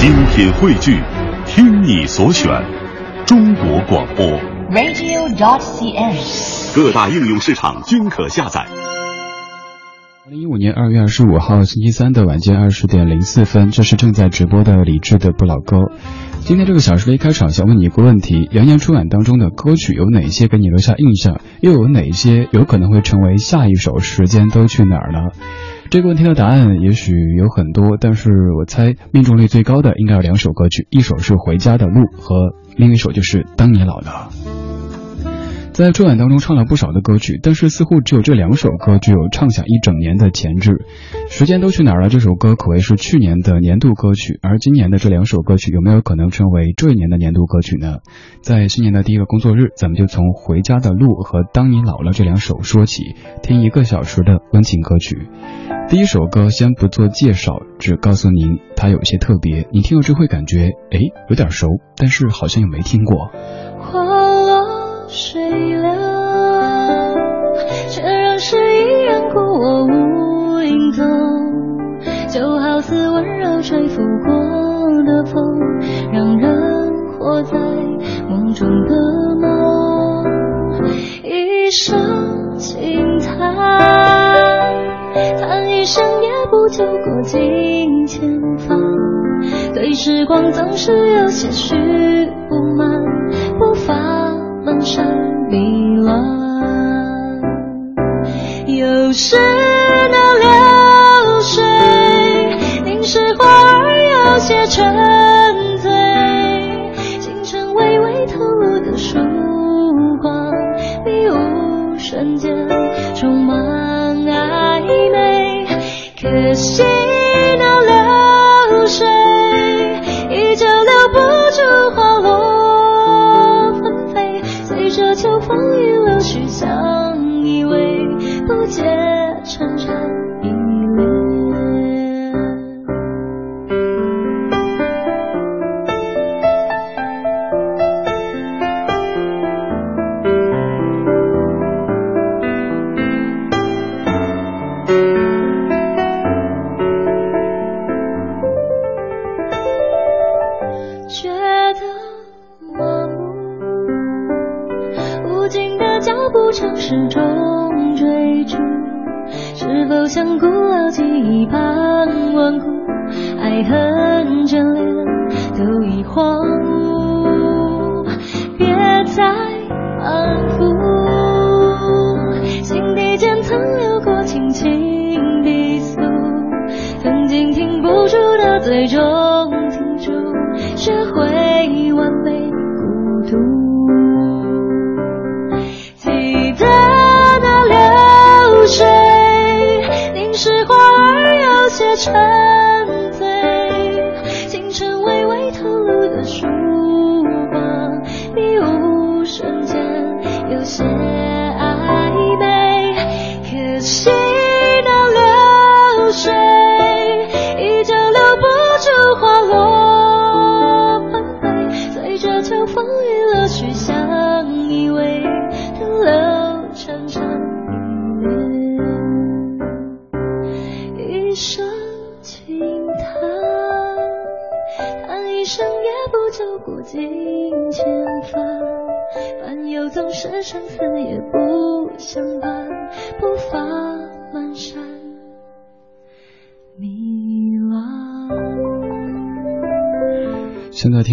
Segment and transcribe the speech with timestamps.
[0.00, 0.98] 精品汇聚，
[1.44, 2.50] 听你所选，
[3.26, 4.24] 中国广播。
[4.70, 6.16] radio.cn。
[6.74, 8.66] 各大应用市场均可下载。
[10.24, 15.92] 二零一五年二月二十五号星期三的晚间二十点零四分，这是正在直播的李志的不老歌。
[16.40, 21.42] 今天这个小时的一开场，想问你一个问题：羊年春晚当中的歌曲有哪些给你留下印象？
[21.60, 25.18] 又有哪些有可能会成为下一首《时间都去哪儿了》？
[25.90, 34.30] 这个问题的答案也许有很多，但是我猜命中率最高的应该有两首歌曲，一首是《回家的路》和另一首就是《当你老了》。
[35.72, 40.84] 在春晚当中唱了不少的歌曲，但是似乎只有这两首歌具有唱响一整年的潜质。
[41.28, 42.08] 时间都去哪儿了？
[42.08, 47.96] 这首歌可谓是去年的年度歌曲，而今年的这两首歌曲有没有可能成为这一年的年度歌曲呢？
[48.42, 53.02] 在新年的第一个工作日，咱们就从《回家的路》和《当你老了》这两首说起，
[53.42, 55.26] 听一个小时的温情歌曲。
[55.90, 63.28] 第一首歌先不做介绍，只告诉您它有些特别，你听了之后会感觉哎有点熟，但是好像又没听过。
[63.80, 65.82] 花落水流，
[67.88, 71.04] 却让诗意染过我无影踪。
[72.28, 75.42] 就好似温柔吹拂过的风，
[76.12, 77.58] 让人活在
[78.28, 78.94] 梦中的
[79.40, 80.22] 梦。
[81.24, 82.29] 一生
[85.90, 88.78] 叹一声也不就过尽千帆。
[89.74, 91.74] 对时光总是有些许
[92.48, 93.02] 不满，
[93.58, 93.99] 不放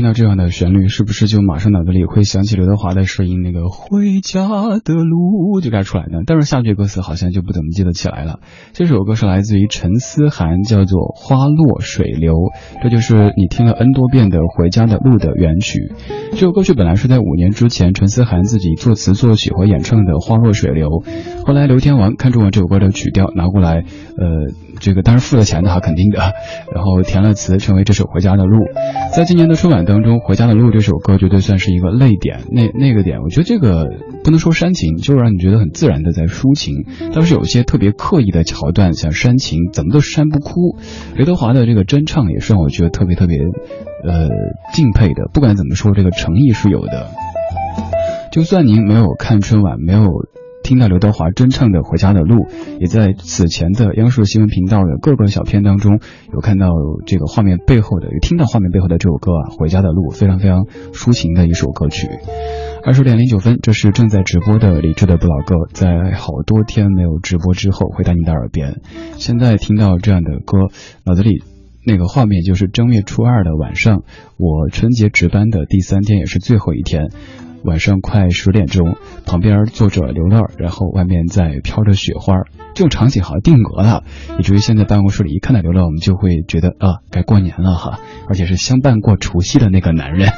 [0.07, 3.41] 到这样的旋律，是不是就马上脑子里会想起刘德华的声音？
[3.41, 4.47] 那个回家
[4.85, 6.19] 的路就该出来呢。
[6.25, 8.39] 但是下句歌词好像就不怎么记得起来了。
[8.71, 12.33] 这首歌是来自于陈思涵，叫做《花落水流》，
[12.81, 15.91] 这就是你听了 N 多遍的《回家的路》的原曲。
[16.31, 20.87] 这首歌曲本来是在五年之前陈思涵自己作词作曲和演唱的《花落水流》，
[21.45, 23.83] 后来刘天王看中了这首歌的曲调，拿过来，
[24.17, 26.19] 呃，这个当然付了钱的哈，肯定的，
[26.73, 28.57] 然后填了词，成为这首《回家的路》。
[29.15, 33.87] 在今年的春晚当中，《回家的路》这首歌绝对算是一个泪点，那那个点，我觉得这个
[34.23, 36.85] 不能说煽情，就是让你觉得很自然的在抒情。
[37.13, 40.77] 倒是有些特别刻意的桥段，像煽情，怎么都煽不哭。
[41.15, 44.29] 刘德华的这个真唱也是让我觉得特别特别，呃，
[44.73, 45.29] 敬佩的。
[45.33, 47.09] 不管怎么说，这个诚意是有的。
[48.31, 50.03] 就算您没有看春晚，没有。
[50.67, 52.43] 听到刘德华真唱的《回家的路》，
[52.81, 56.01] 也在此前的央视新闻频道的各个小片当中
[56.33, 56.73] 有看到
[57.05, 62.09] 这个画面背后的，有听到画面背后的这首歌啊，《回家的路》非常非常抒情的一首歌曲。
[62.83, 68.81] 二十点零九分，这是正在直播的李志的不老歌，在好多天没有直播之后回到你的耳边。
[69.15, 70.57] 现在听到这样的歌，
[71.05, 71.43] 脑子里
[71.85, 74.03] 那个画面就是正月初二的晚上，
[74.35, 77.07] 我春节值班的第三天，也是最后一天。
[77.67, 82.33] 晚上快十点钟，旁边坐着刘乐，然后外面在飘着雪花，
[82.73, 84.05] 这种场景好像定格了，
[84.39, 87.99] 以至于现在办公室里一看到刘乐，我们就会觉得啊，该过年了哈，
[88.29, 90.29] 而且是相伴过除夕的那个男人。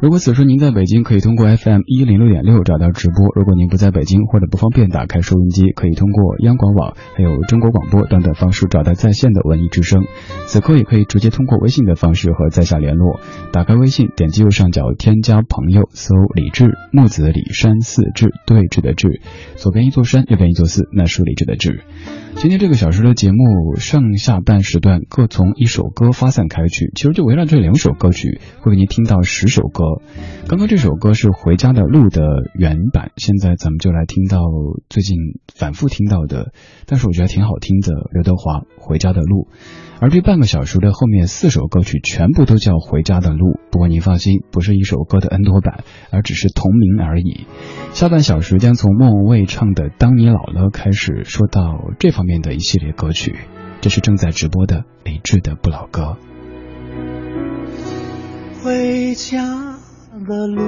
[0.00, 10.06] 如果此时您在北京，可以通过 FM 一零六点六找到直播；如果您不在北京或者不方便打开收音机，可以通过央广网、还有中国广播等等方式找到在线的文艺之声。
[10.46, 13.20] 此刻也可以直接通过微信的方式和在下联络。
[13.52, 19.20] 打开微信，点击右上角添加朋友，搜李志木子李山寺志对峙的志，
[19.56, 21.84] 左边一座山，右边一座寺，那是李志的志。
[22.36, 29.84] 今天这个小时的节目上下半时段各从一首歌发散开去，其实就围绕这两首歌曲，会给您听到十首歌。
[30.48, 32.22] 刚刚这首歌是《回家的路》的
[32.54, 34.38] 原版，现在咱们就来听到
[34.88, 35.18] 最近
[35.54, 36.52] 反复听到的，
[36.86, 39.48] 但是我觉得挺好听的刘德华《回家的路》。
[40.00, 47.46] 而这半个小时的后面四首歌曲全部都叫《回家的路》，不过您放心，不是一首歌的 N 多版，而只是同名而已。
[47.92, 53.36] 下半小时将从莫文蔚唱的《当你老了》开始，说到这方面的一系列歌曲。
[53.82, 56.16] 这是正在直播的李志的不老歌。
[58.62, 59.78] 回家
[60.26, 60.62] 的路，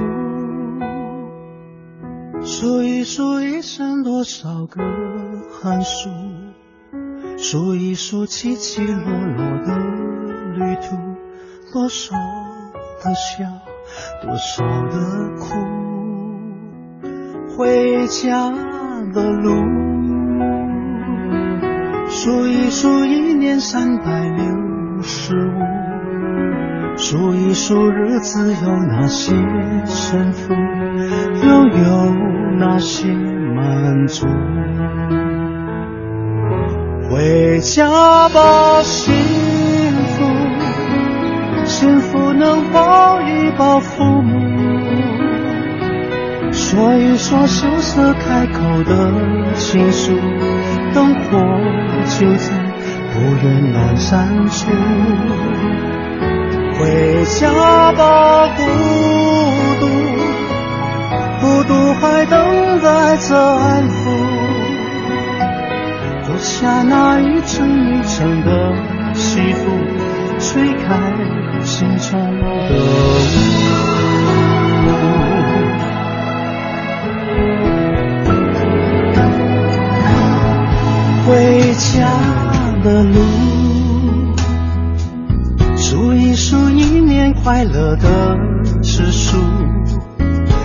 [2.43, 4.82] 数一数一生多少个
[5.62, 6.11] 寒暑。
[7.42, 9.76] 数一数起起落落的
[10.54, 10.96] 旅途，
[11.72, 12.14] 多少
[13.02, 13.44] 的笑，
[14.22, 14.96] 多少的
[15.40, 15.52] 苦。
[17.56, 18.52] 回家
[19.12, 19.50] 的路，
[22.08, 29.34] 数一数一年三百六十五，数一数日子有哪些
[29.84, 32.14] 胜负，又有
[32.60, 34.28] 哪些满足。
[37.12, 39.12] 回家吧，幸
[40.16, 40.24] 福，
[41.66, 44.40] 幸福能抱一抱父母，
[46.50, 49.12] 说一说羞涩开口的
[49.58, 50.12] 情书，
[50.94, 51.38] 灯火
[52.18, 52.50] 就在
[53.12, 54.70] 不远阑珊处。
[56.78, 58.62] 回家吧，孤
[59.80, 59.84] 独，
[61.42, 64.01] 孤独还等待着安抚。
[66.42, 68.74] 下那一层一层的
[69.14, 69.70] 幸福，
[70.40, 71.14] 吹开
[71.64, 72.76] 心中的雾。
[81.24, 82.10] 回家
[82.82, 83.14] 的路，
[85.76, 88.36] 数一数一年快乐的
[88.82, 89.38] 次数，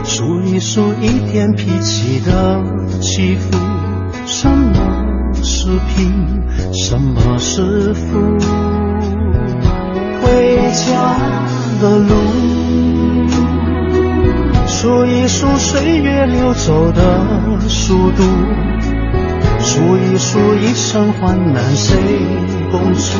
[0.04, 2.64] 数一数一天脾气的
[3.00, 3.56] 起伏，
[5.68, 6.42] 是贫，
[6.72, 8.40] 什么是富？
[10.22, 11.18] 回家
[11.82, 12.16] 的路，
[14.66, 18.24] 数一数岁月流走的速度，
[19.60, 21.98] 数一数一生患难谁
[22.72, 23.20] 共处，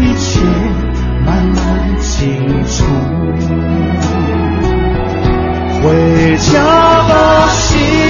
[0.00, 0.40] 一切
[1.26, 2.82] 慢慢清楚。
[5.82, 6.62] 回家
[7.08, 8.07] 吧，心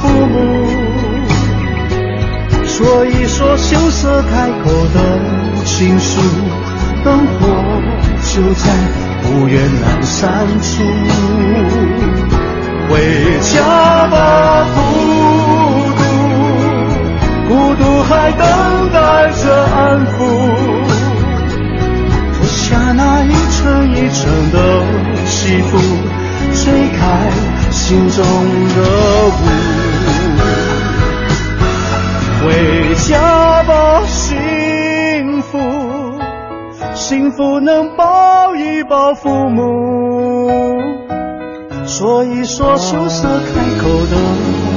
[0.00, 0.36] 父母，
[2.64, 4.98] 说一说羞涩开口的
[5.64, 6.20] 情书，
[7.04, 7.46] 灯火
[8.32, 8.64] 就在
[9.22, 10.66] 不远阑珊处。
[12.88, 12.92] 回
[13.40, 13.54] 家
[14.08, 14.14] 吧，
[14.74, 14.78] 孤
[15.96, 16.00] 独，
[17.48, 18.42] 孤独还等
[18.92, 18.96] 待
[19.32, 19.76] 着安
[20.06, 20.14] 抚，
[22.32, 24.22] 脱下那一层一层
[24.52, 24.56] 的
[25.26, 25.78] 西服，
[26.54, 27.00] 吹开。
[27.68, 28.78] 心中的
[29.28, 29.30] 雾，
[32.46, 35.58] 回家吧，幸福，
[36.94, 40.48] 幸福能抱一抱父母，
[41.84, 43.48] 说一说羞涩开
[43.82, 44.16] 口的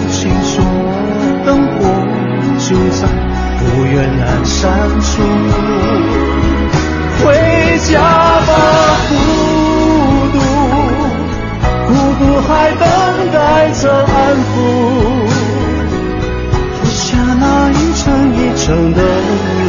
[0.09, 0.63] 情书，
[1.45, 1.85] 灯火
[2.57, 3.07] 就在
[3.59, 5.21] 不远阑珊处，
[7.23, 8.18] 回家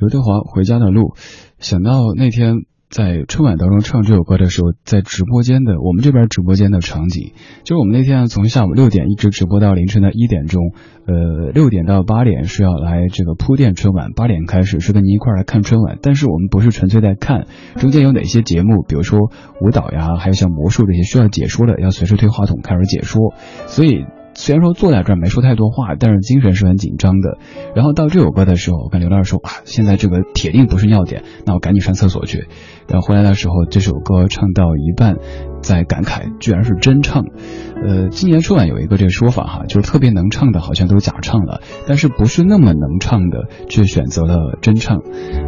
[0.00, 1.10] 刘德华《回家的路》，
[1.58, 2.64] 想到那天。
[2.90, 10.72] 在春晚当中唱这首歌的时候，在直播间的我们这边直播间的场景，就是我们那天从下午六点一直直播到凌晨的一点钟，
[11.06, 19.20] 呃，六点到八点是要来这个铺垫春晚，八点开始是跟您一块来看春晚，但是我们不是纯粹在看，中间有哪些节目，比如说
[19.60, 23.32] 舞蹈呀，还有像魔术这些需要解说的，要随时推话筒开始解说，
[23.68, 24.04] 所以。
[24.34, 27.38] 虽然说坐在这儿没说太多话，但是精神是很紧张的。
[27.74, 32.46] 然后到这首歌的时候，我跟刘老师说啊，现在这个铁定不是尿点，那我赶紧上厕所去。
[32.88, 35.16] 然后回来的时候，这首歌唱到一半。
[35.62, 37.24] 在感慨，居然是真唱。
[37.82, 45.02] 呃，今年春晚有一个这个说法哈，就是特别能唱的，好像都假唱了；但是不是那么能唱的，却选择了真唱。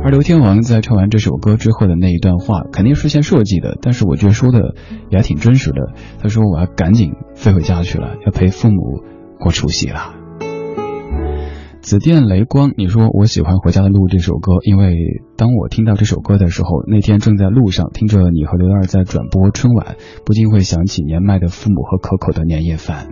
[0.04, 4.74] 而刘天王在唱完这首歌之后的那一段话，肯定是先设计的，但是我觉得说的
[5.10, 5.92] 也还挺真实的。
[6.22, 9.02] 他说：“我要赶紧飞回家去了，要陪父母
[9.38, 10.14] 过除夕了。”
[11.82, 14.94] 紫电雷光，你说我喜欢《回家的路》这首歌，因为
[15.36, 23.08] 当我听到这首歌的时候，那天正在路上听着你和刘二在转播春晚，不禁会想起年迈的父母和可口的年夜饭。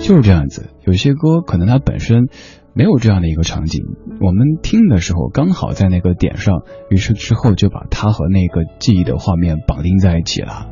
[0.00, 2.26] 就是这样子，有些歌可能它本身
[2.74, 3.84] 没有这样的一个场景，
[4.20, 10.66] 我们听的时候刚好在那个点上，于是之后就把它和那个记忆的画面绑定在一起了。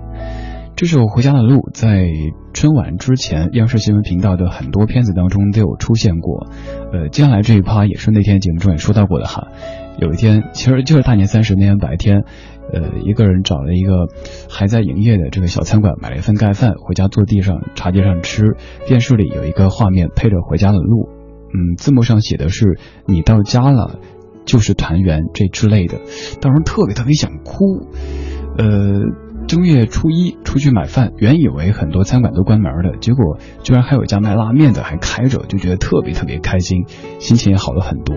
[0.80, 2.08] 这首《回家的路》在
[2.54, 6.46] 春晚之前，央视新闻频道的很多片子当中都有出现过。
[6.90, 9.49] 呃，接下来这一趴也是那天节目中也说到过的哈。
[9.99, 12.22] 有一天，其实就是大年三十那天白天，
[12.72, 14.08] 呃，一个人找了一个
[14.49, 18.56] 还在营业的这个小餐馆，买了一份盖饭，回家坐地上茶几上吃。
[18.87, 21.02] 电视里有一个画面配着《回家的路》，
[21.52, 24.00] 嗯，字幕上写的是“你到家了，
[24.46, 25.99] 就是团圆”这之类的。
[26.40, 27.87] 当时特别特别想哭，
[28.56, 29.28] 呃。
[29.50, 36.85] 正月初一出去买饭，原以为很多餐馆都关门了，结果居然还有一家卖拉面的还开着，就觉得特别特别开心，
[37.19, 38.14] 心情也好了很多。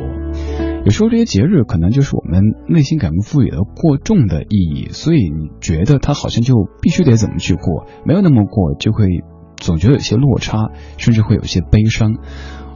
[0.86, 9.08] 有时候这些节日可能就是我们内心给他们赋予了过重的意义，所以你觉得他好像就必须得怎么去过，没有那么过就会
[9.58, 12.14] 总觉得有些落差，甚至会有些悲伤。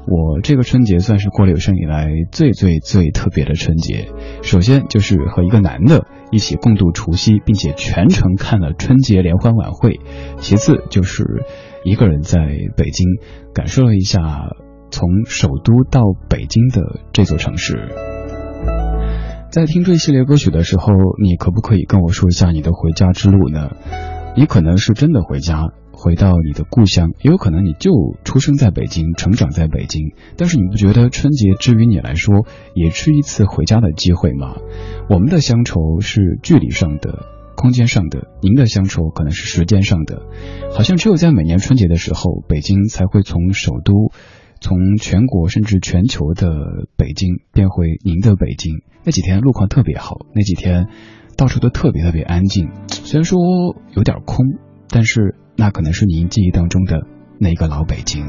[0.10, 4.08] 我这个春节算是过了有生以来最最最特别的春节。
[4.42, 10.00] 首先就是和一个男的一起共度除夕，并且全程看了春节联欢晚会。
[10.40, 11.24] 其次就是
[11.84, 12.40] 一个人在
[12.76, 13.06] 北京
[13.54, 14.20] 感受了一下
[14.92, 16.82] 从首都到北京的
[17.14, 17.90] 这座城市。
[19.50, 20.92] 在听这系列歌曲的时候，
[21.24, 23.72] 你可不可以跟我说一下你的回家之路呢？
[24.36, 25.72] 你可能是真的回家。
[26.08, 27.92] 回到你的故乡，也有可能你就
[28.24, 30.14] 出生在北京，成长在北京。
[30.38, 34.56] 但是你不觉得春节之于你来说，也是一次回家的机会吗？
[35.10, 37.26] 我们的乡愁是距离上的、
[37.58, 40.22] 空间上的，您的乡愁可能是时间上的。
[40.72, 44.14] 好像只有在每年春节的时候，北京才会从首都、
[44.62, 48.76] 从全国甚至全球的北京变回您的北京。
[49.04, 50.88] 那几天路况特别好，那几天
[51.36, 53.38] 到处都特别特别安静，虽然说
[53.94, 54.46] 有点空，
[54.88, 55.36] 但是。
[55.60, 57.02] 那可能是您记忆当中的
[57.40, 58.24] 那个老北京。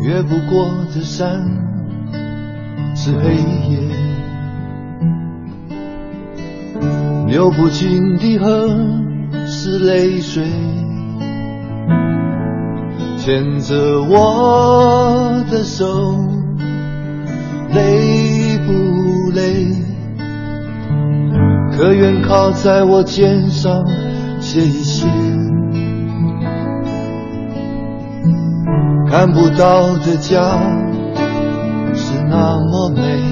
[0.00, 1.42] 越不过的山
[2.96, 3.34] 是黑
[3.68, 3.78] 夜，
[7.26, 8.66] 流不尽的河
[9.46, 10.42] 是泪水，
[13.18, 16.16] 牵着我的手，
[17.74, 19.66] 累不累？
[21.78, 23.86] 可愿靠在我肩上
[24.40, 25.06] 歇一歇？
[29.08, 30.58] 看不到的家
[31.94, 33.22] 是那么美，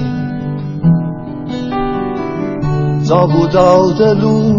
[3.03, 4.53] 找不到的路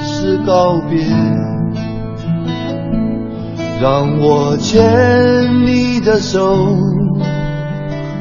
[0.00, 1.04] 是告别。
[3.78, 6.56] 让我牵你的手，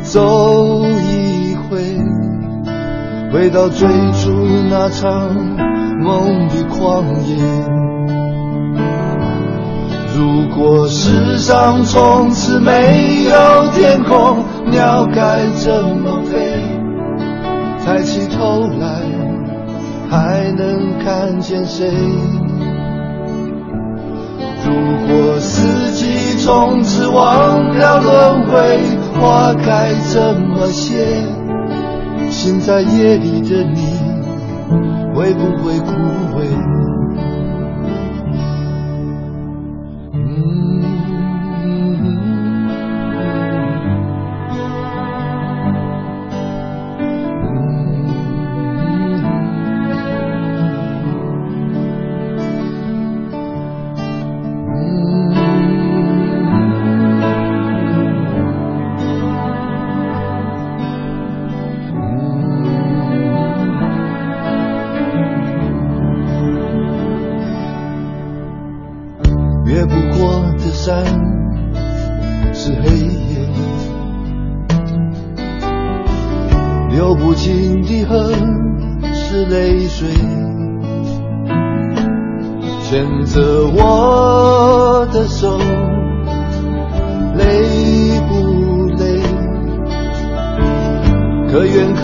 [0.02, 1.98] 走一回。
[3.30, 4.32] 回到最初
[4.70, 5.34] 那场
[6.04, 7.38] 梦的旷野。
[10.16, 16.38] 如果世上从此没有天空，鸟该怎么飞？
[17.86, 18.88] 抬起头来，
[20.10, 21.90] 还能看见谁？
[24.66, 24.74] 如
[25.08, 28.80] 果四季从此忘了轮回，
[29.20, 31.06] 花该怎么谢？
[32.30, 33.98] 心在夜里的你，
[35.14, 35.92] 会不会枯
[36.38, 37.07] 萎？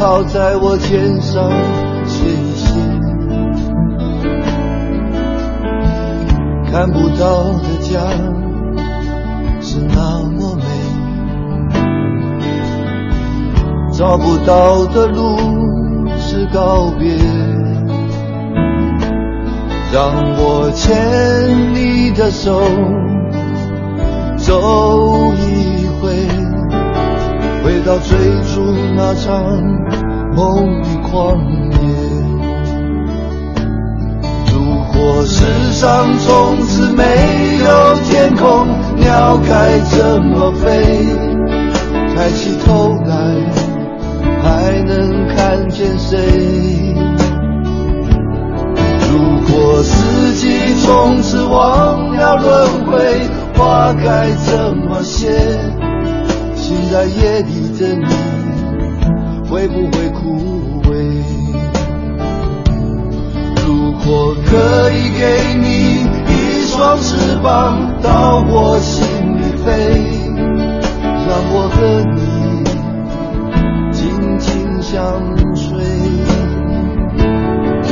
[0.03, 1.50] 靠在我肩上
[2.05, 2.75] 歇一牵，
[6.69, 8.01] 看不到的家
[9.62, 10.65] 是那么美，
[13.93, 15.38] 找不到的路
[16.19, 17.15] 是告别，
[19.93, 22.62] 让我牵你的手
[24.36, 25.62] 走一，
[27.86, 30.04] 到最初那场。
[30.36, 31.38] 梦的旷
[31.70, 31.78] 野。
[34.52, 34.56] 如
[34.92, 37.04] 果世上从此没
[37.63, 41.06] 有天空，鸟该怎么飞？
[42.16, 43.16] 抬起头来，
[44.42, 46.18] 还能看见谁？
[49.12, 49.20] 如
[49.52, 55.30] 果四季从此忘了轮回，花该怎么谢？
[56.74, 58.06] 醒在夜里的你。
[59.50, 60.92] 会不会枯萎？
[63.63, 65.22] 如果可以给
[65.60, 65.68] 你
[66.27, 69.06] 一双翅膀，到我心
[69.38, 69.70] 里飞，
[71.27, 71.77] 让我和
[72.15, 72.18] 你
[73.92, 74.01] 紧
[74.40, 74.96] 紧相
[75.55, 75.77] 随。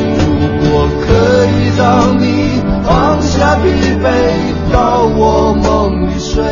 [0.02, 0.26] 如
[0.58, 0.66] 果
[1.06, 1.06] 可
[1.46, 1.80] 以让
[2.20, 2.24] 你
[2.84, 3.70] 放下疲
[4.02, 4.06] 惫，
[4.74, 6.44] 到我梦里睡，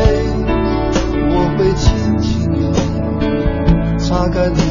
[4.20, 4.69] 大概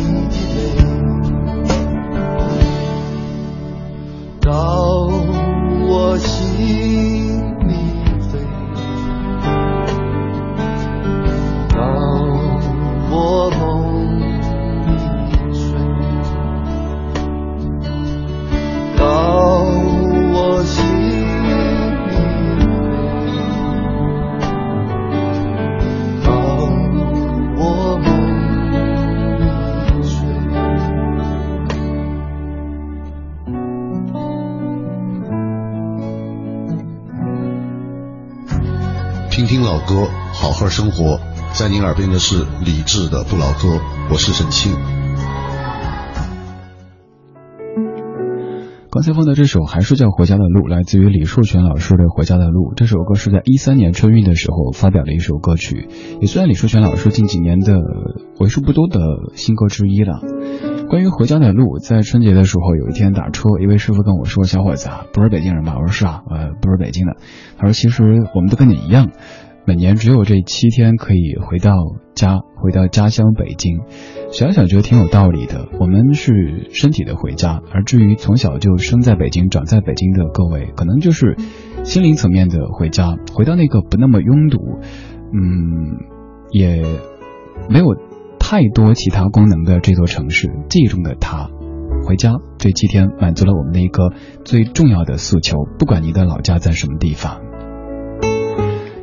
[40.79, 41.19] 生活，
[41.51, 44.71] 在您耳边的是李志的不老歌，我是沈庆。
[48.89, 52.71] 刚才放的这首还是叫《回家的路》，来自于李树全老师的《回家的路》。
[52.77, 55.89] 这首歌是在一三年春运的时候发表的一首歌曲，
[56.21, 57.75] 也算李树全老师近几年的
[58.39, 59.01] 为数不多的
[59.35, 60.21] 新歌之一了。
[60.87, 67.17] 关于回家的路，在春节的时候，有一天打车，一位师傅跟我说：“小伙子啊，不是北京人吧？”我说：“是啊，呃，不是北京的。”
[67.59, 68.01] 他说：“其实
[68.33, 69.11] 我们都跟你一样。”
[69.65, 71.73] 每年只有这七天可以回到
[72.15, 73.81] 家，回到家乡北京。
[74.31, 75.67] 想想觉得挺有道理的。
[75.79, 81.37] 我们是身体的回家，而至于从小就生在北京、长在北京的各位，可能就是
[81.83, 84.57] 心灵层面的回家，回到那个不那么拥堵，
[85.33, 85.97] 嗯，
[86.51, 86.83] 也
[87.69, 87.85] 没有
[88.39, 90.49] 太多其他功能的这座城市。
[90.67, 91.49] 记忆中的他，
[92.07, 95.57] 回家这七天满足了我们的一个最重要的诉求。
[95.77, 97.48] 不管你的老家在什么地方。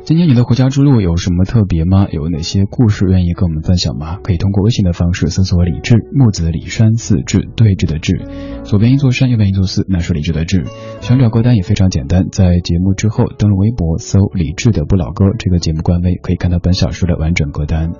[0.07, 2.07] 今天你的回家之路有什么特别吗？
[2.09, 4.19] 有哪些故事愿意跟我们分享吗？
[4.23, 8.21] 可以通过微信的方式搜索“李志木子李山寺志对峙的志”，
[8.63, 10.63] 左边一座山，右边一座寺，那是李志的志。
[11.01, 17.91] 想找歌单也非常简单，在节目之后登录微博搜“李志的不老歌”这个节目官微，可以看到本小时的完整歌单。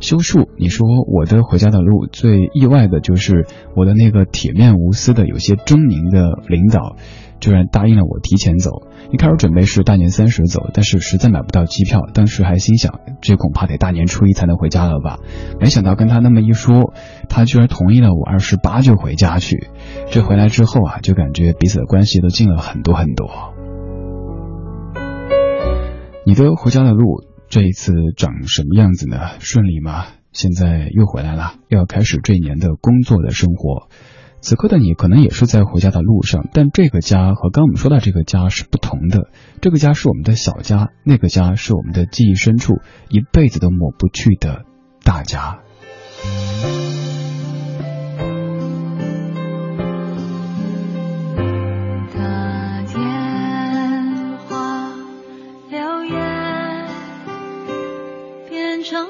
[0.00, 6.96] 修树，你说我的回家的路最意外的就是我的那个铁面无私的、有些狰狞的领导，
[7.40, 8.82] 居然答应了我提前走。
[9.12, 15.18] 一开始准备是大年三十走，但是实在买不到机票，当时还心想，这恐怕得大年初一才能回家了吧。
[15.58, 16.94] 没想到跟他那么一说，
[17.28, 19.68] 他居然同意了我二十八就回家去。
[20.10, 23.28] 这回来之后啊，就感觉彼此的关系都近了很多很多。
[26.26, 29.16] 你的回家的路这一次长什么样子呢？
[29.40, 30.04] 顺利吗？
[30.32, 33.88] 现在又回来了，又要开始这一年的工作的生活。
[34.42, 39.28] 此刻的你可能也是在回家的路上，但这个家和刚我们说到这个家是不同的。
[39.60, 44.64] 这个家是我们的小家，那个家是我们的记忆深处一辈子都抹不去的
[45.04, 45.60] 大家。
[58.48, 59.06] 变成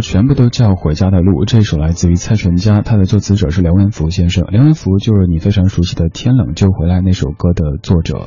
[0.00, 1.44] 全部都叫《回家的路》。
[1.44, 4.44] 这首来自于蔡淳佳，他的作词者是梁文福先生。
[4.50, 8.26] 梁文福就是你非常熟悉的《天冷就回来》那首歌的作者。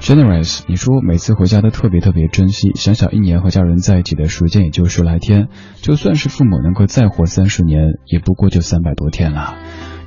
[0.00, 5.48] Generous，你说每次回家都特别特别珍惜，想想一年和家人在一起的时间也就十来天，
[5.82, 9.54] 就算是父母能够再活三十年，也不过就三百多天了。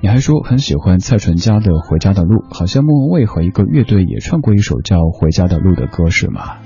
[0.02, 6.58] 你还说很喜欢蔡淳佳的《回家的路》，好像莫文蔚和一个乐队也唱过一首叫《回家的路》的歌，是吗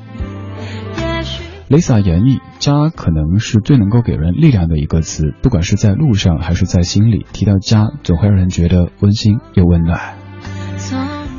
[1.70, 10.00] ？Lisa 演绎家可能是最能够给人力量的一个词，不管是在路上还是在心里，提到家总会让人觉得温馨又温暖。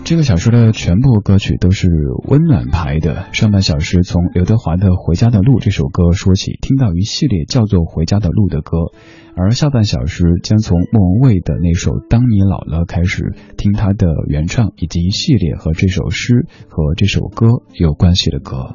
[0.04, 1.88] 这个小说的全部歌曲都是
[2.28, 8.76] 温暖牌的，上半小时从刘德华的《回家的路》这首歌说起，听到一系列叫做《回家的路》的歌。
[9.38, 18.72] 而下半小时将从莫文蔚的那首《当你老了》开始听他的原唱，以及一系列和这首诗和这首歌有关系的歌。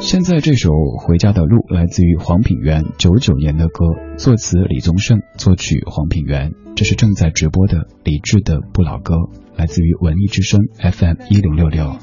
[0.00, 0.70] 现在这首
[1.06, 3.84] 《回家的路》来自于黄品源九九年的歌，
[4.16, 6.54] 作词李宗盛，作曲黄品源。
[6.74, 9.14] 这是正在直播的李志的不老歌，
[9.56, 11.96] 来自于文艺之声 FM 一零六六。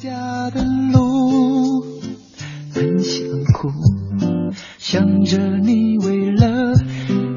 [4.78, 6.74] 想着你为了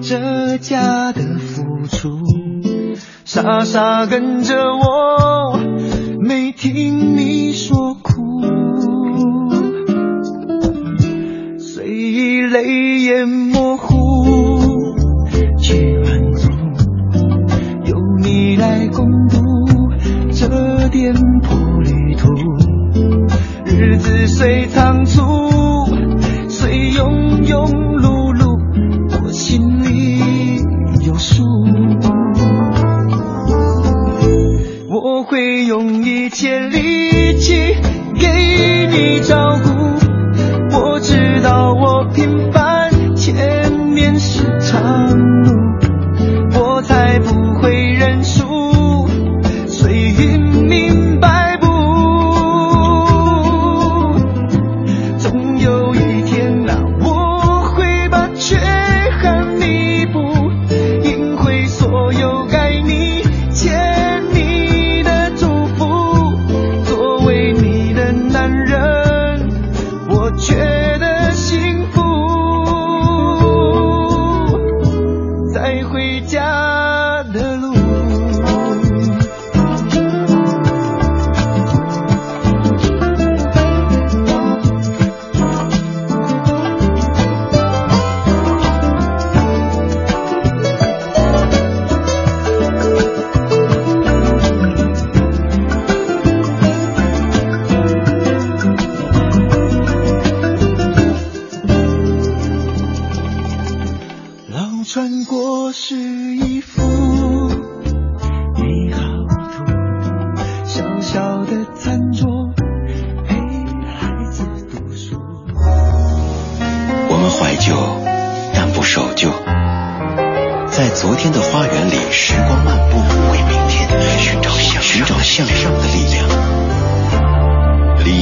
[0.00, 2.08] 这家的付出，
[3.24, 5.58] 傻傻跟着我，
[6.20, 8.12] 没听你说苦，
[11.58, 13.96] 虽已泪眼模糊，
[15.60, 16.48] 却满足，
[17.84, 19.40] 有你来共度
[20.30, 22.28] 这颠簸旅途，
[23.66, 25.22] 日子虽仓促。
[26.50, 27.97] 虽庸碌
[31.18, 31.44] 数。
[34.88, 37.74] 我会用一切力气
[38.18, 39.77] 给你照顾。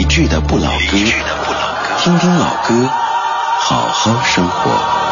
[0.06, 0.96] 理智的不老歌，
[1.98, 2.88] 听听老歌，
[3.58, 5.05] 好好生活。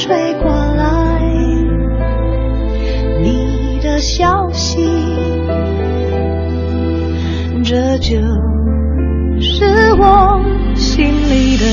[0.00, 1.20] 吹过来
[3.20, 4.78] 你的消息，
[7.62, 8.16] 这就
[9.38, 10.40] 是我
[10.74, 11.66] 心里的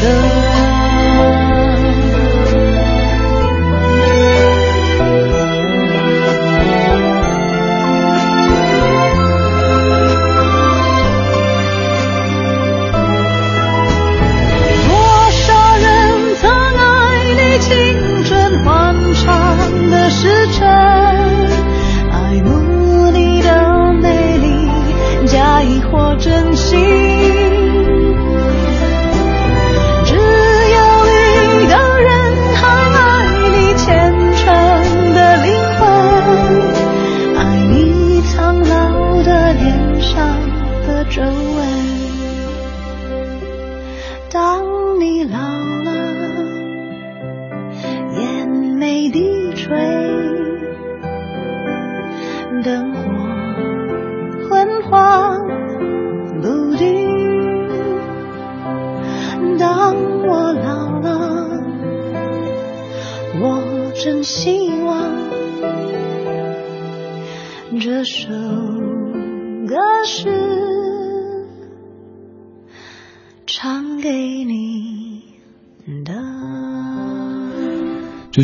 [0.00, 0.35] 歌。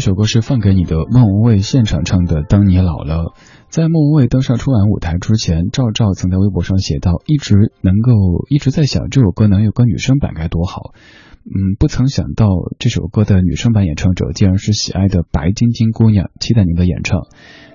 [0.02, 3.14] 首歌是放给你的，莫文蔚现场唱的《当你老了》。
[3.68, 8.10] 在莫文蔚登上春晚舞台之前，赵照曾在微博上写道：“一直能够
[8.50, 10.92] 一直在想这首歌能有个女生版该多好。”
[11.46, 12.46] 嗯，不曾想到
[12.78, 17.20] 这首歌的女生版演唱者竟然是喜爱的白晶晶姑娘，期待您的演唱。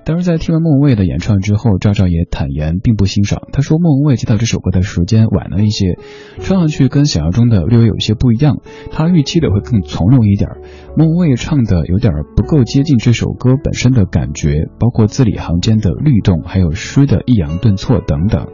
[0.07, 3.41] 当然，在听完莫文蔚的演唱之后，赵赵也坦言并不欣赏。
[3.51, 5.99] 他说，莫文蔚接到这首歌的时间晚了一些，
[6.39, 8.61] 唱上去跟想象中的略微有些不一样。
[8.89, 10.49] 他预期的会更从容一点。
[10.95, 18.47] 莫文蔚唱的有点不够接近这首歌本身的感觉，包括字里行间的律动，还有诗的抑扬顿挫等等，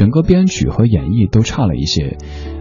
[0.00, 2.16] 整个编曲和演绎都差了一些。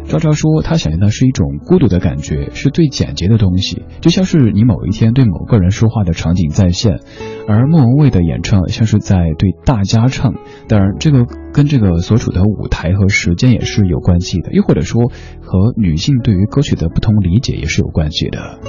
[0.10, 7.00] 赵赵说，他想要的是一种孤独的感觉，是最简洁的东西，就像是你某一天对某个人说话的场景再现，
[7.48, 10.34] 而莫文蔚的演唱像是在对大家唱。
[10.68, 15.04] 当然，这个跟这个所处的舞台和时间也是有关系的，又或者说
[15.42, 18.60] 和女性对于歌曲的不同理解也是有关系的。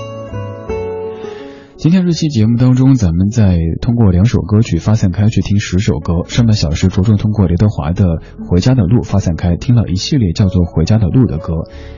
[1.81, 6.29] 今天这期节目当中，咱们在通过两首歌曲发散开去听十首歌。
[6.29, 8.05] 上半小时着重通过刘德华的
[8.47, 11.55] 《回家的路》发散开，听了一系列叫做《回家的路》的歌。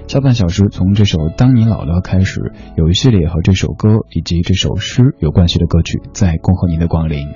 [0.06, 7.26] 下半小时从这首《当你老了》开始，有一系列和这首歌以及这首诗有关系的歌曲，在恭候您的光临。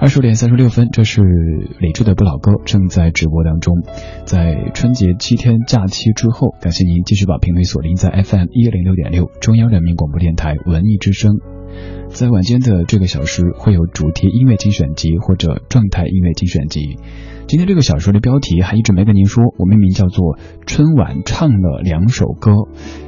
[0.00, 1.20] 二十五点三十六分，这是
[1.78, 3.82] 李志的不老歌正在直播当中。
[4.24, 11.34] 在春节七天假期之后，感谢您继续把频率锁定在 FM 一零六点六中央人民广播电台文艺之声。
[12.08, 16.96] 在晚间的这个小时，会有主题音乐精选集或者状态音乐精选集。
[17.46, 22.52] 今天这个小说的标题还一直没跟您说，我命名叫做春晚唱了两首歌，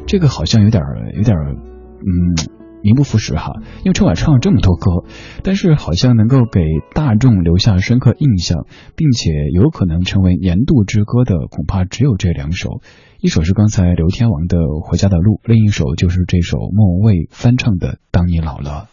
[0.06, 0.82] 这个好像有点
[1.14, 2.61] 有点嗯。
[2.82, 3.52] 名不副实哈。
[3.78, 5.04] 因为春晚唱了这么多歌，
[5.42, 6.60] 但是好像能够给
[6.94, 8.66] 大众留下深刻印象，
[8.96, 12.80] 并且有可能成为年度之歌的，恐怕只有这两首。
[13.20, 18.88] 一首是刚才刘天王的《回家的路》，另一首就是这首莫文蔚翻唱的《当你老了》。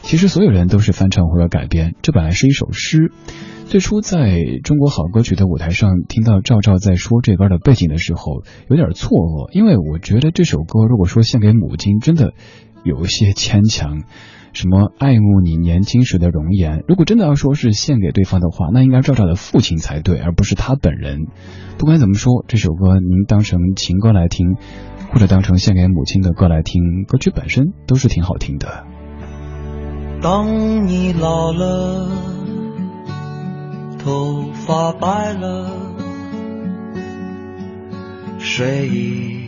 [0.00, 3.12] 其实所有人都是翻唱或者改编，这本来是一首诗。
[3.66, 12.32] 最初在中国好歌曲的舞台上听到赵照在说这歌的背景的时候，有点错愕，因为我觉得这首歌如果说献给母亲，真的
[12.84, 14.02] 有一些牵强。
[14.54, 16.82] 什么爱慕你年轻时的容颜？
[16.88, 21.26] 如果真的要说是献给对方的话，那应该赵照的父亲才对，而不是他本人。
[21.76, 24.56] 不管怎么说，这首歌您当成情歌来听，
[25.12, 28.84] 或者当成献给母亲的歌来听，歌曲本身都是挺好听的。
[30.20, 32.08] 当你老了，
[33.98, 35.70] 头发白了，
[38.38, 39.47] 睡意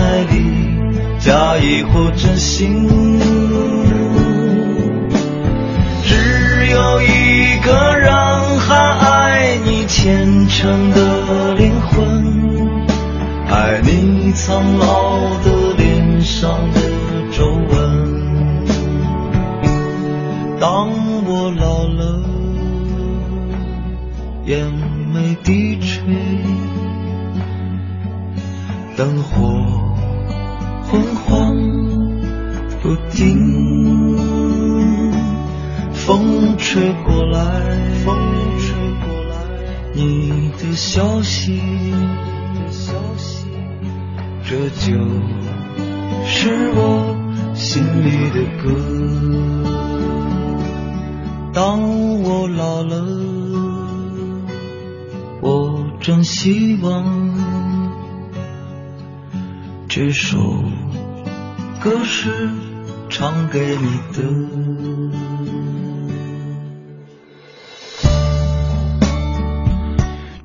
[1.23, 2.89] 假意或真心。
[6.03, 8.11] 只有一个人
[8.59, 12.85] 还爱你虔诚的灵魂，
[13.49, 15.60] 爱你苍老的
[60.23, 60.37] 首
[61.81, 62.29] 歌是
[63.09, 64.21] 唱给你的。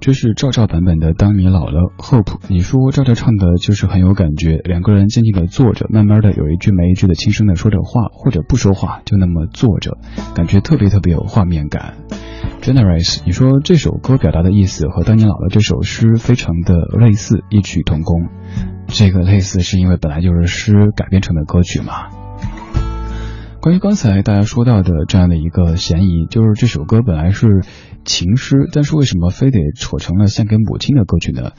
[0.00, 2.38] 这是赵照版本的《当你老了》，Hope。
[2.48, 9.98] 你说赵照唱的就是很有感觉，两个人静静的坐着，慢慢的有一句没一句的轻声的说着话，或者不说话，就那么坐着，
[10.34, 11.96] 感觉特别特别有画面感。
[12.62, 18.30] Generous，你说这首歌表达的意思和当你老了这首诗非常的类似，异曲同工。
[18.88, 22.08] 这个类似是因为本来就是诗改编成的歌曲嘛。
[23.60, 27.64] 关于刚才大家说到的这样的一个嫌疑，就是这首歌本来是
[28.04, 31.50] 情诗，但是为什么非得扯成了献给母亲的歌曲呢？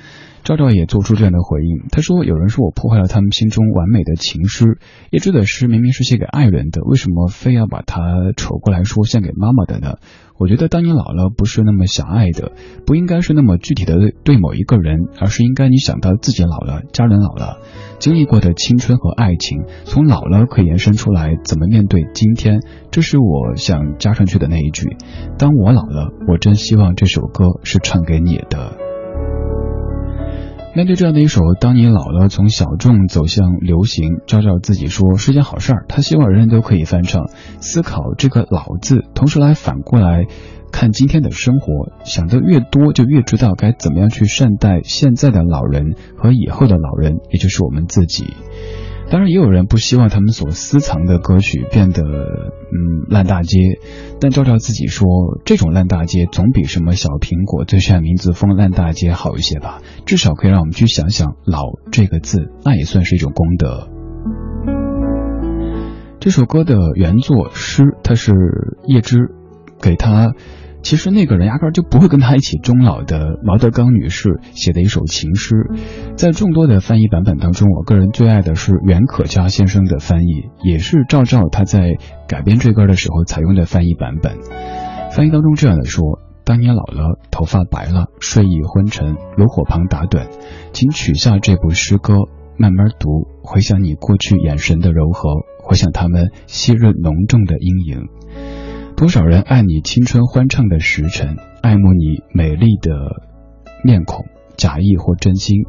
[0.48, 4.80] 赵赵也做出这样的回应，他说：“有人说我破坏了他们心中完美的情诗，
[5.12, 9.96] 叶芝的诗明明是写给爱人的，为什么非要把它扯过来说献给妈妈的呢？”
[10.40, 12.54] 我觉得当你老了，不是那么狭隘的，
[12.86, 17.58] 不应该是那么具体的对某一个人，而是应该你想到自己老了，家人老了，
[18.00, 24.96] 经历过的青春和爱情，从老了可以延伸出来怎么面对今天，这是我想加上去的那一句。
[25.38, 28.87] 当我老了，我真希望这首歌是唱给你的。
[30.78, 35.86] 面对这样的一首《当你老了》，从小众走向流行，照照自己说是件好事儿。
[35.90, 40.28] 他希望人人都可以翻唱，思考这个“老”字，同时来反过来
[40.72, 41.92] 看今天的生活。
[42.04, 48.36] 想得越多，就越知道该怎么样去善待现在的老人和以后的老人，也就是我们自己。
[49.10, 53.80] 当然，也有人不希望他们所私藏的歌曲变得嗯烂大街，
[54.20, 55.08] 但照照自己说，
[55.46, 63.88] 这种烂大街总比什么小苹果最炫民族风烂大街好一些吧，至少可以让我们去想想“老”这个字，那也算是一种功德。
[66.20, 68.34] 这首歌的原作诗，它是
[68.86, 69.32] 叶芝
[69.82, 70.34] 给他。
[70.88, 75.54] 其实那个人压根儿就不会跟他一起终老的毛德刚女士写的一首情诗，
[76.16, 81.98] 在众多的翻译版本当中，我个人最爱的是袁可嘉先生的翻译，也是赵照他在
[82.30, 84.38] 改编这歌的时候采用的翻译版本。
[85.12, 90.30] 翻译当中这样的说：当你老了，头发白了，睡意昏沉，炉火旁打盹，
[90.72, 92.14] 请取下这部诗歌，
[92.58, 95.32] 慢慢读，回想你过去眼神的柔和，
[95.62, 98.67] 回想他们昔日浓重的阴影。
[98.98, 103.22] 多少人爱你青春欢畅的时辰，爱慕你美丽的
[103.84, 104.26] 面孔，
[104.58, 105.68] 假意或真心；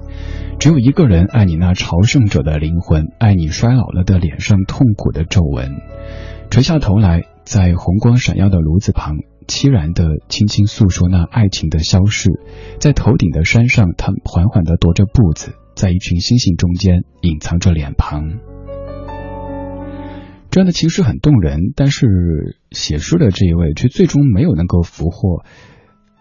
[0.59, 5.73] 只有一个人爱你那朝圣者的灵魂，爱你衰老了的脸上痛苦的皱纹。
[6.49, 9.17] 垂下头来，在红光闪耀的炉子旁，
[9.47, 12.31] 凄然的轻轻诉说那爱情的消逝。
[12.81, 18.39] 在头顶的山上，他缓缓地踱着步子，在一群星星中间隐藏着脸庞。
[20.51, 22.07] 这样的情诗很动人，但是
[22.71, 25.45] 写诗的这一位却最终没有能够俘获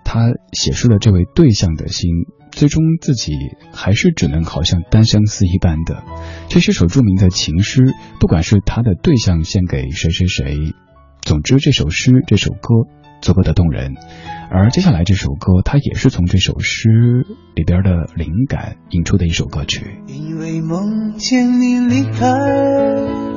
[0.04, 2.10] 他写诗的这位对象的心，
[2.52, 3.34] 最终自己
[3.74, 6.04] 还是只能好像单相思一般的。
[6.50, 10.58] 这是首著名的情诗，不管是他的对象献给谁谁谁，
[11.22, 12.70] 总之这首诗这首歌
[13.22, 13.96] 足够的动人。
[14.50, 16.90] 而接下来这首歌，它也是从这首诗
[17.54, 19.86] 里边的灵感引出的一首歌曲。
[20.08, 23.37] 因为梦见你离开。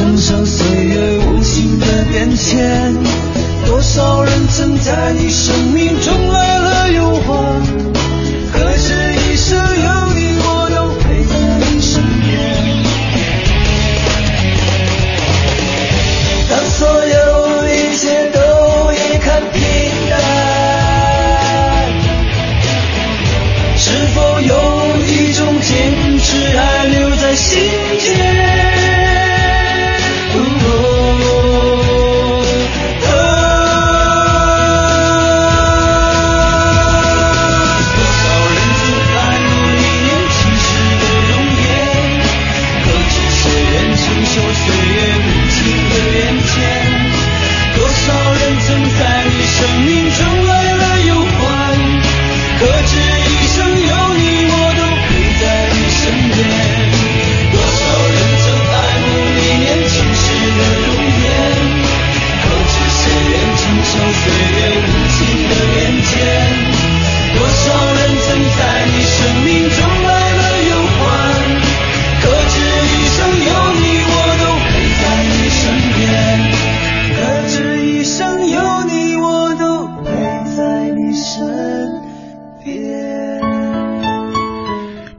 [0.00, 2.94] 承受岁月无情的变迁
[3.66, 6.49] 多少人曾在你生命中来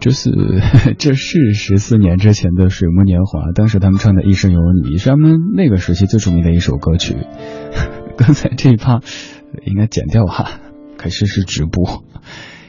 [0.02, 0.32] 这是
[0.98, 7.16] 这是十四年之前的水木年华，当时他们唱的《一生有你》是他们那个时期最著名的一首歌曲。
[8.18, 9.00] 刚才这一趴
[9.64, 10.60] 应该剪掉哈，
[10.98, 12.04] 可是是直播。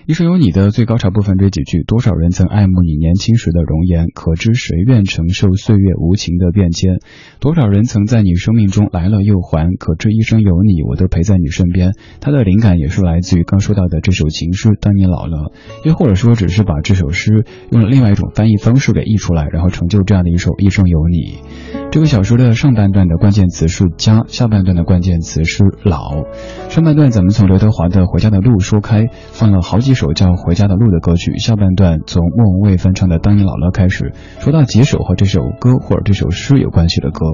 [0.05, 6.98] 一生有你的最高潮部分这几句，多少人曾爱慕你年轻时的容颜，可知谁愿承受岁月无情的变迁？
[7.38, 11.92] 多少人曾在你生命中来了又还，可知一生有你，我都陪在你身边。
[12.20, 14.70] 他的灵感也是来自于刚说到的这首情诗。
[14.80, 15.53] 当你老了，
[15.84, 21.82] 又或者说只是把这首诗用了另外一种翻译方式给译出来，然后成就这样的一首一生有你。
[21.93, 26.24] 这个小说的上半段的关键词是家，下半段的关键词是老。
[26.70, 31.36] 上半段咱们从刘德华的《回家的路》说开，放了好几首叫《回家的路》的歌曲。
[31.36, 37.26] 下半段从莫文蔚翻唱的《当你老了》开始，说到几首和这首歌或者这首诗有关系的歌。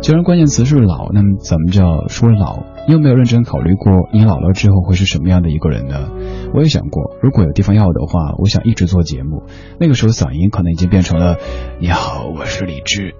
[0.00, 2.73] 既然关键词是老，那么咱们就要说老。
[2.86, 6.10] 你有没有认真考虑过，你老了之后会是什么样的一个人呢？
[6.52, 9.44] 我也想过，如果有地方要的话，我想一直做节目。
[9.80, 11.38] 那个时候嗓音可能已经变成了
[11.80, 13.14] “你好，我是李志”。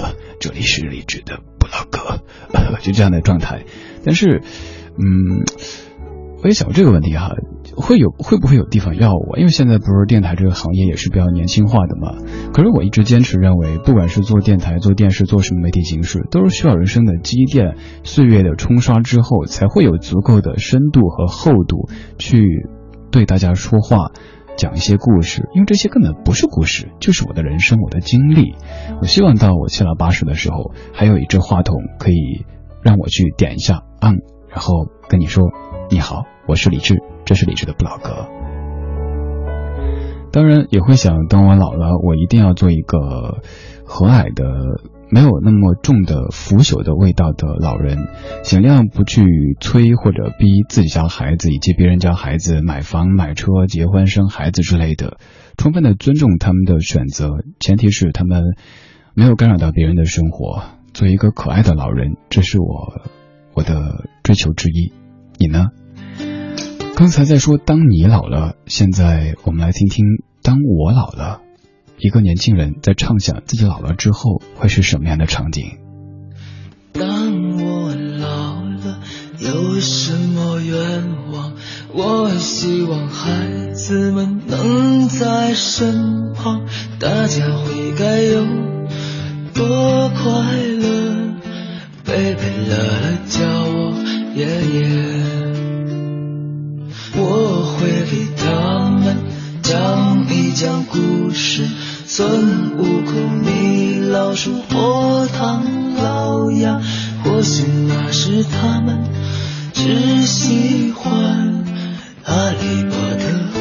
[0.38, 2.22] 这里是李志的不老歌，
[2.80, 3.64] 就这样的状态。
[4.04, 4.42] 但是，
[4.96, 5.44] 嗯，
[6.42, 7.34] 我也想过这个问题哈，
[7.76, 9.38] 会有会不会有地方要我？
[9.38, 12.14] 因为现在不是电台这个行业也是比较年轻化的嘛。
[12.52, 22.68] 可是我一直坚持认为，不管是做电台、做电视、做什么媒体形式，都是需要人生的积淀、岁月的冲刷之后，才会有足够的深度和厚度去
[23.10, 24.12] 对大家说话。
[24.56, 28.54] 讲一些故事，因为这些根本不是故事，就是我的人生，我的经历。
[29.00, 32.44] 我希望到我七老八十的时候，还有一只话筒可以
[32.82, 34.18] 让我去点一下，嗯，
[34.50, 35.48] 然后跟你说
[35.92, 38.28] ：“你好，我是李志，这是李志的不老歌。”
[40.30, 43.42] 当然也会想，等我老了，我一定要做一个
[43.84, 44.44] 和蔼的。
[45.12, 47.98] 没有那么重的腐朽的味道的老人，
[48.44, 49.24] 尽量不去
[49.60, 55.16] 催或者逼自己家孩子以及别人家孩子买房买车、结婚生孩子之类的，
[55.56, 58.44] 充分的尊重他们的选择，前提是他们
[59.14, 60.62] 没有干扰到别人的生活。
[60.94, 62.92] 做一个可爱的老人，这是我
[63.54, 64.92] 我的追求之一。
[65.38, 65.70] 你呢？
[67.00, 70.04] 刚才在说当你老了，现在我们来听听
[70.42, 71.40] 当我老了。
[71.96, 75.78] 一个年轻人在畅想自己老了之后会是什么样的场景。
[76.92, 79.00] 当我老了，
[79.38, 81.54] 有什么愿望？
[81.94, 86.66] 我希望孩子们能在身旁，
[86.98, 88.44] 大家会该有
[89.54, 91.32] 多快乐？
[92.04, 93.94] 贝贝乐乐叫我
[94.34, 95.49] 爷爷，
[97.16, 97.78] 我会
[98.10, 99.16] 给他们
[99.62, 101.66] 讲一讲故事。
[102.06, 106.80] 孙悟空、米老鼠、火唐老鸭，
[107.22, 109.04] 或许那时他们
[109.72, 111.64] 只喜欢
[112.22, 113.58] 哈利波特和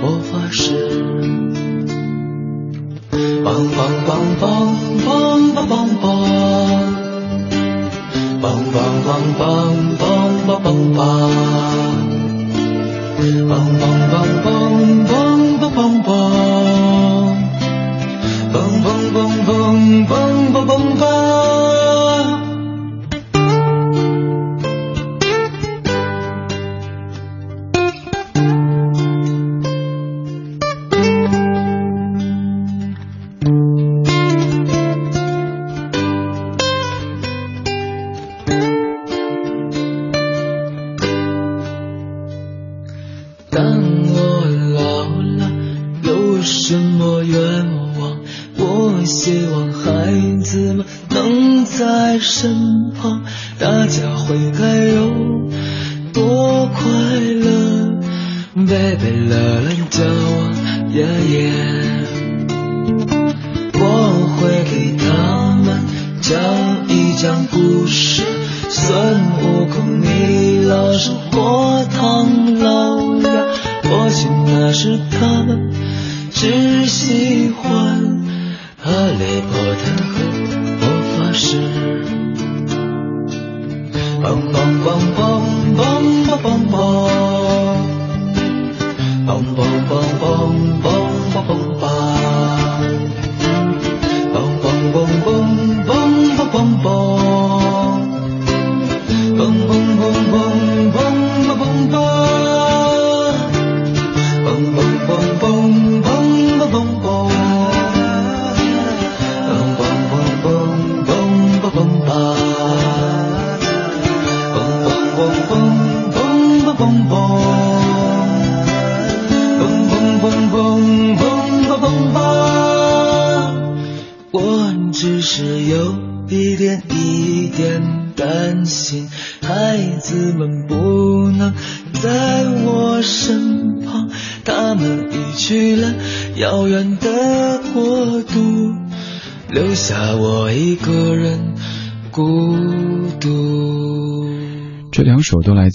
[0.00, 0.64] 魔法师。
[3.12, 4.08] 梆梆梆
[4.40, 4.44] 梆
[5.04, 5.08] 梆
[5.54, 5.72] 梆梆
[6.02, 6.04] 梆，
[8.42, 8.76] 梆梆
[9.06, 9.08] 梆
[9.38, 9.40] 梆
[9.96, 10.02] 梆
[10.46, 10.66] 梆
[10.96, 12.15] 梆
[13.16, 14.14] 蹦蹦蹦
[14.44, 16.12] 蹦蹦蹦蹦蹦
[18.52, 21.15] 蹦蹦蹦蹦蹦蹦蹦。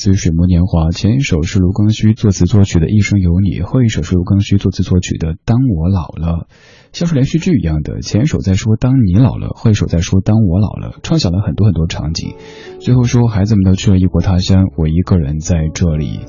[0.02, 6.48] 自《水木年华》，前一首是卢庚戌作词作曲的《一生有你》，后一首是卢庚戌作词作曲的《当我老了》。
[6.92, 12.36] 像是连续剧一样的，前一首在说当你老了，后一首在说当我老了，畅想了很多很多场景。
[12.80, 16.20] 最后说孩子们都去了异国他乡，我一个人在这里。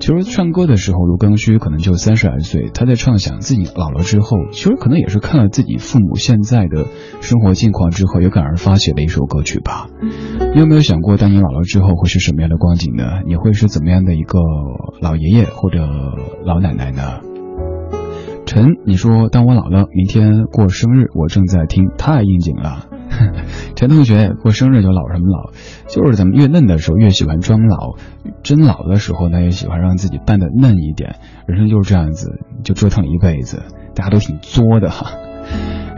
[0.00, 6.86] 其实唱歌的时候，卢庚戌可能就三十来岁，他在畅想自己老了之后，其实可能也是看了自己父母现在的
[7.20, 9.88] 生活境况之后，有感而发写的一首歌曲吧。
[10.54, 13.04] 你有没有想过，当你老了之后会是什么样的光景呢？
[13.26, 14.38] 你会是怎么样的一个
[15.00, 15.78] 老爷爷或者
[16.44, 17.20] 老奶奶呢？
[18.48, 22.86] 陈，你说当我老了，明天过生日，我正在听，太应景了。
[23.76, 25.52] 陈同学过生日就老什么老，
[25.86, 27.96] 就是咱们越嫩的时候越喜欢装老，
[28.42, 31.16] 真老的时候呢也喜欢让自己扮的嫩一点。
[31.46, 35.10] 人生就是这样子，就折腾一辈子，大家都挺作的哈。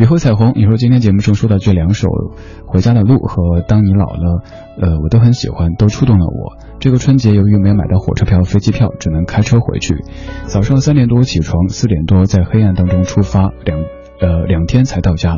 [0.00, 2.08] 雨后彩虹，你说今天节目中说的这两首
[2.66, 4.42] 《回家的路》和《当你老了》，
[4.80, 6.56] 呃，我都很喜欢，都触动了我。
[6.80, 10.02] 这个春节由于没有买到火车票、飞机票，只能开车回去。
[10.46, 13.78] 早上三点多起床，四点多在黑暗当中出发，两
[14.18, 15.36] 呃两天才到家。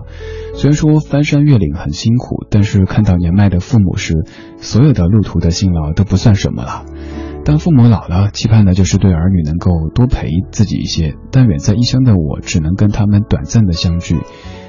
[0.55, 4.25] 虽然说翻山越岭很辛苦，但是看到年迈的父母时，
[4.59, 6.85] 所有的路途的辛劳都不算什么了。
[7.45, 11.17] 当父母老了，期盼的就是对儿女能够多陪自己一些。
[11.33, 14.21] 但远在异乡的我，只能跟他们短暂的相聚，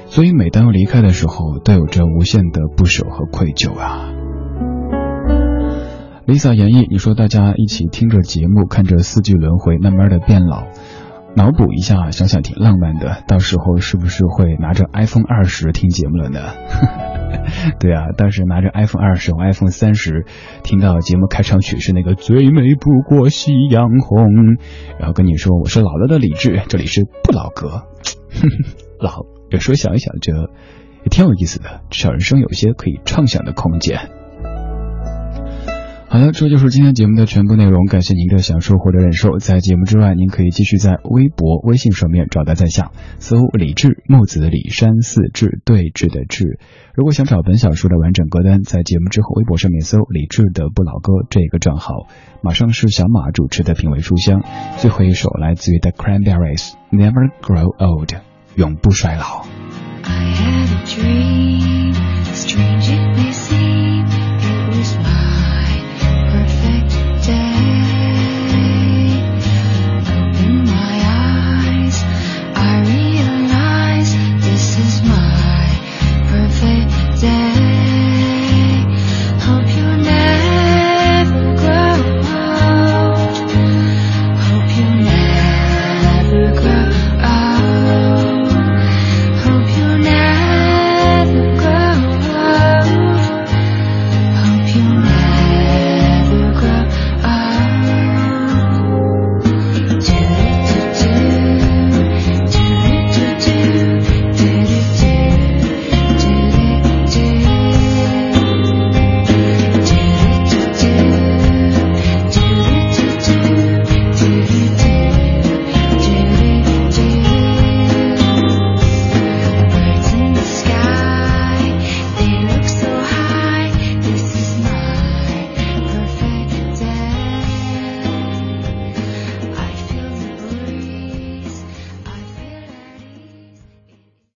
[0.06, 4.10] 所以每当离开的时候，都有着无限的不舍和愧疚啊。
[6.26, 10.64] Lisa 演绎，你说大家一起听着节目，看着四季轮回，慢慢的变老，
[11.36, 13.22] 脑补一下，想想挺浪漫的。
[13.28, 16.40] 到时候是不是会拿着 iPhone 二十听节目了呢？
[17.78, 20.24] 对啊，当时拿着 iPhone 二十、iPhone 三十，
[20.62, 24.56] 听到节目开场曲是那个最美不过夕阳红，
[24.98, 27.82] 然后跟你说我是老了的李志，这里是不老歌，
[28.98, 30.48] 老有时候想一想，觉得
[31.02, 34.08] 也挺有意思的，至少人生有一些可以畅想的空间。
[36.14, 37.86] 好了，这就是今天节目的全部内容。
[37.86, 39.38] 感谢您的享受或者忍受。
[39.38, 46.60] 在节目之外，您可以继续在微博、微信上面找到在下，搜“李志木子李山寺志对峙的志”。
[46.94, 52.06] 如果想找本小说的完整歌单，在节目之后微博上面搜“李志的不老歌”这个账号。
[52.42, 54.44] 马上是小马主持的品味书香，
[54.78, 58.10] 最后一首来自于 The Cranberries，《Never Grow Old》，
[58.54, 59.44] 永不衰老。
[60.04, 61.92] I had a dream